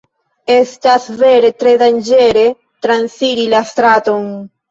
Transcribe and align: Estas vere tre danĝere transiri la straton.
Estas 0.53 1.03
vere 1.19 1.51
tre 1.63 1.73
danĝere 1.83 2.45
transiri 2.87 3.45
la 3.55 3.63
straton. 3.75 4.27